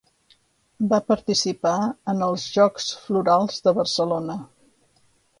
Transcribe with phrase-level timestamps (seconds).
[0.93, 1.73] Va participar
[2.13, 4.39] en els Jocs Florals de Barcelona.